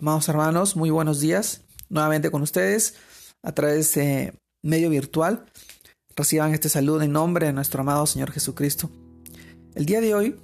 Amados 0.00 0.30
hermanos, 0.30 0.76
muy 0.76 0.88
buenos 0.88 1.20
días. 1.20 1.60
Nuevamente 1.90 2.30
con 2.30 2.40
ustedes 2.40 2.94
a 3.42 3.52
través 3.52 3.94
de 3.96 4.32
medio 4.62 4.88
virtual. 4.88 5.44
Reciban 6.16 6.54
este 6.54 6.70
saludo 6.70 7.02
en 7.02 7.12
nombre 7.12 7.44
de 7.44 7.52
nuestro 7.52 7.82
amado 7.82 8.06
Señor 8.06 8.30
Jesucristo. 8.30 8.88
El 9.74 9.84
día 9.84 10.00
de 10.00 10.14
hoy 10.14 10.40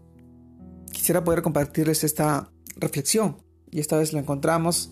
quisiera 0.92 1.24
poder 1.24 1.40
compartirles 1.40 2.04
esta 2.04 2.53
reflexión 2.77 3.38
y 3.71 3.80
esta 3.80 3.96
vez 3.96 4.12
la 4.12 4.20
encontramos 4.20 4.91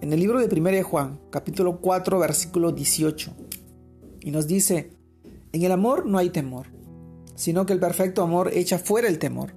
en 0.00 0.12
el 0.12 0.20
libro 0.20 0.38
de 0.38 0.46
1 0.46 0.70
de 0.70 0.84
Juan, 0.84 1.18
capítulo 1.32 1.80
4, 1.80 2.16
versículo 2.20 2.70
18. 2.70 3.34
Y 4.20 4.30
nos 4.30 4.46
dice, 4.46 4.92
en 5.52 5.64
el 5.64 5.72
amor 5.72 6.06
no 6.06 6.18
hay 6.18 6.30
temor, 6.30 6.68
sino 7.34 7.66
que 7.66 7.72
el 7.72 7.80
perfecto 7.80 8.22
amor 8.22 8.52
echa 8.54 8.78
fuera 8.78 9.08
el 9.08 9.18
temor, 9.18 9.56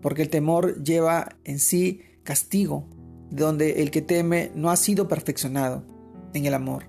porque 0.00 0.22
el 0.22 0.28
temor 0.28 0.82
lleva 0.82 1.36
en 1.44 1.60
sí 1.60 2.00
castigo 2.24 2.88
donde 3.32 3.82
el 3.82 3.90
que 3.90 4.02
teme 4.02 4.52
no 4.54 4.70
ha 4.70 4.76
sido 4.76 5.08
perfeccionado 5.08 5.82
en 6.34 6.44
el 6.44 6.52
amor. 6.52 6.84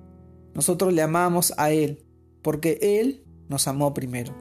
Nosotros 0.53 0.91
le 0.93 1.01
amamos 1.01 1.53
a 1.57 1.71
Él, 1.71 2.05
porque 2.41 2.77
Él 2.81 3.23
nos 3.47 3.67
amó 3.67 3.93
primero. 3.93 4.33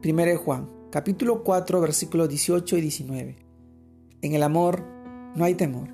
Primero 0.00 0.36
Juan, 0.38 0.70
capítulo 0.90 1.44
4, 1.44 1.80
versículos 1.82 2.30
18 2.30 2.78
y 2.78 2.80
19. 2.80 3.36
En 4.22 4.34
el 4.34 4.42
amor 4.42 4.82
no 5.34 5.44
hay 5.44 5.54
temor. 5.54 5.88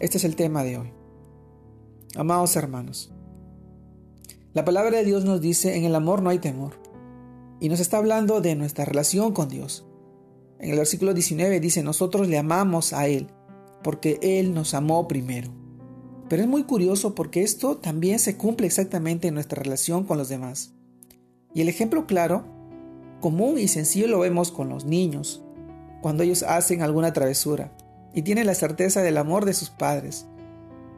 Este 0.00 0.18
es 0.18 0.24
el 0.24 0.36
tema 0.36 0.62
de 0.64 0.76
hoy. 0.76 0.92
Amados 2.14 2.54
hermanos, 2.54 3.10
la 4.52 4.66
palabra 4.66 4.98
de 4.98 5.04
Dios 5.04 5.24
nos 5.24 5.40
dice, 5.40 5.76
en 5.76 5.84
el 5.84 5.94
amor 5.94 6.20
no 6.20 6.28
hay 6.28 6.40
temor. 6.40 6.74
Y 7.58 7.70
nos 7.70 7.80
está 7.80 7.96
hablando 7.96 8.42
de 8.42 8.54
nuestra 8.54 8.84
relación 8.84 9.32
con 9.32 9.48
Dios. 9.48 9.86
En 10.58 10.70
el 10.70 10.76
versículo 10.76 11.14
19 11.14 11.58
dice, 11.58 11.82
nosotros 11.82 12.28
le 12.28 12.36
amamos 12.36 12.92
a 12.92 13.08
Él 13.08 13.28
porque 13.82 14.18
Él 14.22 14.54
nos 14.54 14.74
amó 14.74 15.08
primero. 15.08 15.50
Pero 16.28 16.42
es 16.42 16.48
muy 16.48 16.64
curioso 16.64 17.14
porque 17.14 17.42
esto 17.42 17.78
también 17.78 18.18
se 18.18 18.36
cumple 18.36 18.66
exactamente 18.66 19.28
en 19.28 19.34
nuestra 19.34 19.62
relación 19.62 20.04
con 20.04 20.18
los 20.18 20.28
demás. 20.28 20.72
Y 21.54 21.62
el 21.62 21.68
ejemplo 21.68 22.06
claro, 22.06 22.44
común 23.20 23.58
y 23.58 23.68
sencillo 23.68 24.06
lo 24.08 24.20
vemos 24.20 24.52
con 24.52 24.68
los 24.68 24.84
niños, 24.84 25.42
cuando 26.02 26.22
ellos 26.22 26.42
hacen 26.42 26.82
alguna 26.82 27.12
travesura 27.12 27.72
y 28.14 28.22
tienen 28.22 28.46
la 28.46 28.54
certeza 28.54 29.02
del 29.02 29.16
amor 29.16 29.44
de 29.44 29.54
sus 29.54 29.70
padres. 29.70 30.26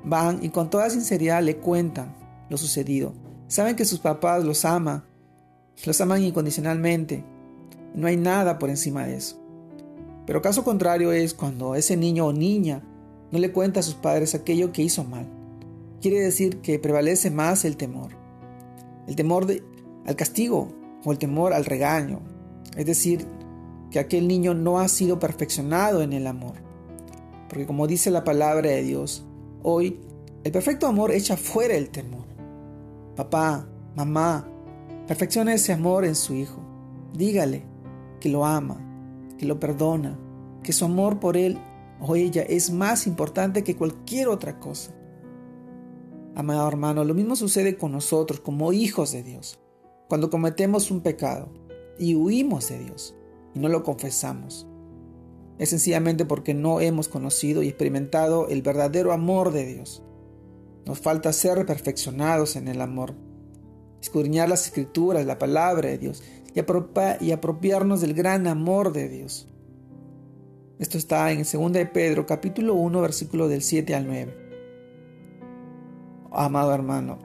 Van 0.05 0.43
y 0.43 0.49
con 0.49 0.71
toda 0.71 0.91
sinceridad 0.91 1.43
le 1.43 1.57
cuentan 1.57 2.15
lo 2.49 2.57
sucedido. 2.57 3.15
Saben 3.47 3.77
que 3.77 3.85
sus 3.85 4.01
papás 4.01 4.45
los 4.45 4.65
aman, 4.65 5.05
los 5.85 6.01
aman 6.01 6.23
incondicionalmente. 6.23 7.25
No 7.95 8.07
hay 8.07 8.17
nada 8.17 8.59
por 8.59 8.71
encima 8.71 9.07
de 9.07 9.17
eso. 9.17 9.41
Pero 10.31 10.43
caso 10.43 10.63
contrario 10.63 11.11
es 11.11 11.35
cuando 11.35 11.75
ese 11.75 11.97
niño 11.97 12.27
o 12.27 12.33
niña 12.33 12.85
no 13.33 13.41
le 13.41 13.51
cuenta 13.51 13.81
a 13.81 13.83
sus 13.83 13.97
padres 13.97 14.37
aquello 14.37 14.71
que 14.71 14.81
hizo 14.81 15.03
mal. 15.03 15.27
Quiere 16.01 16.21
decir 16.21 16.61
que 16.61 16.79
prevalece 16.79 17.33
más 17.33 17.65
el 17.65 17.77
temor. 17.77 18.13
El 19.09 19.17
temor 19.17 19.49
al 20.07 20.15
castigo 20.15 20.69
o 21.05 21.11
el 21.11 21.19
temor 21.19 21.53
al 21.53 21.65
regaño. 21.65 22.21
Es 22.77 22.87
decir, 22.87 23.27
que 23.91 23.99
aquel 23.99 24.29
niño 24.29 24.55
no 24.55 24.79
ha 24.79 24.87
sido 24.87 25.19
perfeccionado 25.19 26.01
en 26.01 26.13
el 26.13 26.29
amor. 26.29 26.59
Porque 27.49 27.67
como 27.67 27.89
dice 27.89 28.13
la 28.13 28.23
palabra 28.23 28.71
de 28.71 28.85
Dios, 28.85 29.27
hoy 29.65 29.99
el 30.45 30.53
perfecto 30.53 30.87
amor 30.87 31.11
echa 31.11 31.37
fuera 31.37 31.75
el 31.75 31.91
temor. 31.91 32.27
Papá, 33.17 33.69
mamá, 33.97 34.49
perfecciona 35.09 35.55
ese 35.55 35.73
amor 35.73 36.05
en 36.05 36.15
su 36.15 36.35
hijo. 36.35 36.61
Dígale 37.15 37.65
que 38.21 38.29
lo 38.29 38.47
ama, 38.47 38.90
que 39.41 39.47
lo 39.47 39.59
perdona, 39.59 40.19
que 40.63 40.75
su 40.75 40.85
amor 40.85 41.19
por 41.19 41.39
él 41.39 41.57
o 41.99 42.15
ella 42.15 42.43
es 42.43 42.71
más 42.71 43.07
importante 43.07 43.65
que 43.65 43.75
cualquier 43.75 44.29
otra 44.29 44.61
cosa. 44.61 44.95
Amado 46.35 46.69
hermano, 46.69 47.05
lo 47.05 47.15
mismo 47.15 47.37
sucede 47.37 47.79
con 47.79 47.93
nosotros 47.93 48.41
como 48.41 48.75
hijos 48.75 49.13
de 49.13 49.23
Dios. 49.23 49.59
Cuando 50.11 50.29
cometemos 50.29 50.91
un 50.91 51.01
pecado 51.01 51.49
y 51.99 52.15
huimos 52.17 52.69
de 52.69 52.81
Dios 52.81 53.17
y 53.55 53.61
no 53.61 53.71
lo 53.71 53.83
confesamos, 53.83 54.67
es 55.57 55.71
sencillamente 55.71 56.27
porque 56.27 56.53
no 56.53 56.81
hemos 56.81 57.09
conocido 57.09 57.63
y 57.63 57.69
experimentado 57.69 58.47
el 58.49 58.61
verdadero 58.61 59.11
amor 59.11 59.53
de 59.53 59.65
Dios. 59.65 60.03
Nos 60.85 60.99
falta 60.99 61.33
ser 61.33 61.65
perfeccionados 61.65 62.57
en 62.57 62.69
el 62.69 62.83
amor, 62.83 63.15
escudriñar 64.03 64.51
las 64.51 64.67
escrituras, 64.67 65.25
la 65.25 65.39
palabra 65.39 65.89
de 65.89 65.97
Dios 65.97 66.23
y, 66.55 67.31
apropiarnos 67.33 68.01
del 68.01 68.15
gran 68.15 68.47
amor 68.47 68.93
de 68.93 69.09
Dios. 69.09 69.49
Esto 70.79 70.99
está 70.99 71.31
en 71.31 71.45
2 71.45 71.73
de 71.73 71.87
Pedro, 71.87 72.27
capítulo 72.27 72.75
1, 72.75 73.01
versículo 73.01 73.49
del 73.49 73.63
7 73.63 73.95
al 73.95 74.07
9. 74.07 74.37
Amado 76.33 76.75
hermano, 76.75 77.19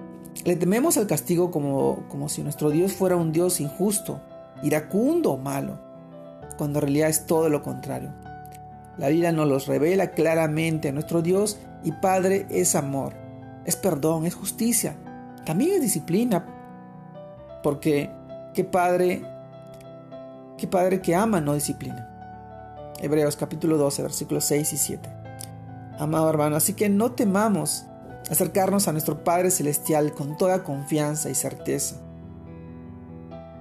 le 0.43 0.55
tememos 0.55 0.97
al 0.97 1.07
castigo 1.07 1.51
como, 1.51 2.05
como 2.09 2.27
si 2.27 2.43
nuestro 2.43 2.69
Dios 2.69 2.93
fuera 2.93 3.15
un 3.15 3.31
Dios 3.31 3.61
injusto, 3.61 4.21
iracundo 4.61 5.31
o 5.31 5.37
malo, 5.37 5.79
cuando 6.57 6.79
en 6.79 6.83
realidad 6.83 7.09
es 7.09 7.25
todo 7.25 7.49
lo 7.49 7.61
contrario. 7.61 8.13
La 8.97 9.09
Biblia 9.09 9.31
nos 9.31 9.47
los 9.47 9.67
revela 9.67 10.11
claramente. 10.11 10.91
Nuestro 10.91 11.21
Dios 11.21 11.59
y 11.83 11.91
Padre 11.91 12.45
es 12.49 12.75
amor, 12.75 13.13
es 13.65 13.75
perdón, 13.75 14.25
es 14.25 14.35
justicia, 14.35 14.97
también 15.45 15.73
es 15.73 15.81
disciplina, 15.81 16.45
porque 17.61 18.09
¿Qué 18.55 18.63
padre, 18.63 19.21
qué 20.57 20.65
padre 20.65 21.01
que 21.01 21.13
ama 21.13 21.41
no 21.41 21.55
disciplina? 21.55 22.09
Hebreos 23.01 23.35
capítulo 23.35 23.77
12, 23.77 24.01
versículos 24.01 24.45
6 24.45 24.71
y 24.71 24.77
7. 24.77 25.09
Amado 25.99 26.29
hermano, 26.29 26.55
así 26.55 26.71
que 26.71 26.87
no 26.87 27.11
temamos 27.11 27.85
acercarnos 28.31 28.87
a 28.87 28.93
nuestro 28.93 29.25
Padre 29.25 29.51
Celestial 29.51 30.13
con 30.13 30.37
toda 30.37 30.63
confianza 30.63 31.29
y 31.29 31.35
certeza 31.35 31.97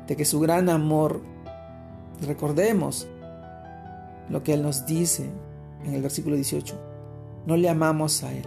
de 0.07 0.15
que 0.15 0.25
su 0.25 0.39
gran 0.39 0.69
amor, 0.69 1.23
recordemos 2.25 3.09
lo 4.29 4.45
que 4.45 4.55
Él 4.55 4.63
nos 4.63 4.87
dice 4.87 5.29
en 5.85 5.95
el 5.95 6.03
versículo 6.03 6.37
18, 6.37 6.73
no 7.47 7.57
le 7.57 7.69
amamos 7.69 8.23
a 8.23 8.33
Él, 8.33 8.47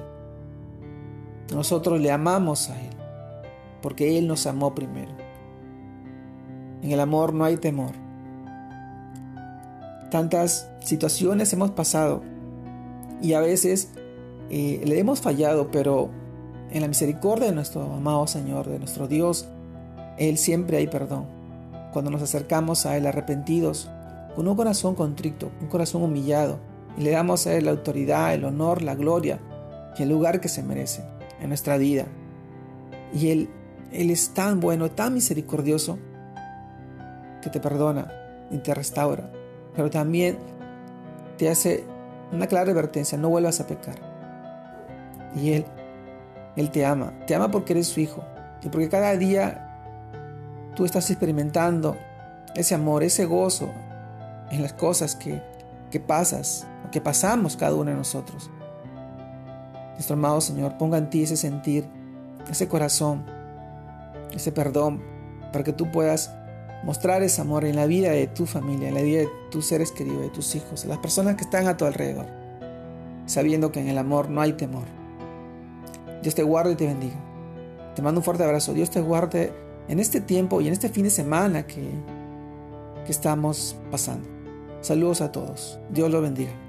nosotros 1.54 2.00
le 2.00 2.10
amamos 2.10 2.70
a 2.70 2.82
Él, 2.82 2.96
porque 3.82 4.18
Él 4.18 4.28
nos 4.28 4.48
amó 4.48 4.74
primero. 4.74 5.27
En 6.82 6.92
el 6.92 7.00
amor 7.00 7.34
no 7.34 7.46
hay 7.46 7.58
temor. 7.58 7.92
Tantas 10.12 10.70
situaciones 10.80 11.52
hemos 11.54 11.72
pasado 11.72 12.22
y 13.22 13.34
a 13.34 13.40
veces 13.40 13.90
eh, 14.50 14.82
le 14.86 15.00
hemos 15.00 15.22
fallado, 15.22 15.70
pero 15.72 16.10
en 16.72 16.82
la 16.82 16.88
misericordia 16.88 17.48
de 17.48 17.56
nuestro 17.56 17.82
amado 17.82 18.28
Señor, 18.28 18.68
de 18.68 18.80
nuestro 18.80 19.08
Dios, 19.08 19.48
Él 20.18 20.38
siempre 20.38 20.78
hay 20.78 20.88
perdón. 20.88 21.26
Cuando 21.92 22.12
nos 22.12 22.22
acercamos 22.22 22.86
a 22.86 22.98
Él 22.98 23.08
arrepentidos, 23.08 23.90
con 24.36 24.48
un 24.48 24.56
corazón 24.56 24.96
contrito, 24.96 25.52
un 25.62 25.68
corazón 25.68 26.04
humillado, 26.04 26.60
y 26.98 27.02
le 27.02 27.12
damos 27.12 27.48
a 27.48 27.56
Él 27.56 27.66
la 27.66 27.72
autoridad, 27.72 28.34
el 28.34 28.46
honor, 28.46 28.82
la 28.82 28.96
gloria 28.96 29.40
y 29.98 30.04
el 30.04 30.10
lugar 30.10 30.40
que 30.40 30.50
se 30.50 30.64
merece 30.64 31.04
en 31.42 31.50
nuestra 31.50 31.78
vida. 31.78 32.06
Y 33.14 33.30
Él, 33.30 33.50
Él 33.92 34.12
es 34.12 34.30
tan 34.34 34.60
bueno, 34.60 34.92
tan 34.92 35.14
misericordioso, 35.14 35.98
que 37.48 37.52
te 37.52 37.60
perdona 37.62 38.12
y 38.52 38.58
te 38.58 38.74
restaura, 38.74 39.30
pero 39.74 39.90
también 39.90 40.38
te 41.38 41.50
hace 41.50 41.86
una 42.34 42.48
clara 42.48 42.70
advertencia, 42.70 43.18
no 43.18 43.30
vuelvas 43.30 43.62
a 43.62 43.68
pecar. 43.68 43.96
Y 45.34 45.54
Él, 45.54 45.66
Él 46.58 46.72
te 46.72 46.86
ama, 46.86 47.14
te 47.26 47.36
ama 47.36 47.50
porque 47.50 47.72
eres 47.72 47.88
su 47.88 48.02
hijo 48.02 48.22
y 48.62 48.68
porque 48.68 48.90
cada 48.90 49.16
día 49.16 49.64
tú 50.76 50.84
estás 50.84 51.10
experimentando 51.10 51.96
ese 52.54 52.76
amor, 52.76 53.04
ese 53.04 53.26
gozo 53.26 53.70
en 54.52 54.62
las 54.62 54.74
cosas 54.74 55.16
que, 55.16 55.42
que 55.90 56.02
pasas, 56.02 56.68
que 56.92 57.00
pasamos 57.00 57.56
cada 57.56 57.76
uno 57.76 57.92
de 57.92 57.98
nosotros. 57.98 58.50
Nuestro 59.94 60.16
amado 60.16 60.42
Señor, 60.42 60.78
ponga 60.78 60.98
en 60.98 61.10
ti 61.10 61.24
ese 61.24 61.38
sentir, 61.38 61.88
ese 62.52 62.68
corazón, 62.68 63.24
ese 64.34 64.52
perdón, 64.52 65.02
para 65.54 65.64
que 65.64 65.74
tú 65.74 65.90
puedas 65.92 66.34
mostrar 66.84 67.24
ese 67.24 67.42
amor 67.42 67.66
en 67.66 67.76
la 67.76 67.86
vida 67.86 68.12
de 68.12 68.28
tu 68.28 68.46
familia, 68.46 68.90
en 68.90 68.96
la 68.96 69.02
vida 69.02 69.20
de 69.20 69.30
tus 69.52 69.66
seres 69.66 69.92
queridos, 69.92 70.22
de 70.22 70.30
tus 70.30 70.56
hijos, 70.56 70.84
de 70.84 70.90
las 70.90 71.00
personas 71.00 71.36
que 71.36 71.44
están 71.44 71.68
a 71.68 71.78
tu 71.78 71.86
alrededor, 71.86 72.28
sabiendo 73.26 73.72
que 73.72 73.80
en 73.80 73.88
el 73.88 73.98
amor 73.98 74.30
no 74.30 74.42
hay 74.42 74.54
temor. 74.54 74.86
Dios 76.22 76.36
te 76.36 76.44
guarde 76.44 76.74
y 76.74 76.76
te 76.76 76.86
bendiga. 76.86 77.16
Te 77.96 78.02
mando 78.02 78.20
un 78.20 78.24
fuerte 78.24 78.44
abrazo. 78.44 78.74
Dios 78.74 78.90
te 78.90 79.02
guarde 79.02 79.54
en 79.88 80.00
este 80.00 80.22
tiempo 80.22 80.62
y 80.62 80.68
en 80.68 80.74
este 80.74 80.90
fin 80.90 81.04
de 81.04 81.10
semana 81.10 81.66
que, 81.66 81.90
que 83.06 83.12
estamos 83.12 83.76
pasando. 83.92 84.28
Saludos 84.82 85.22
a 85.22 85.32
todos. 85.32 85.80
Dios 85.90 86.12
lo 86.12 86.22
bendiga. 86.22 86.67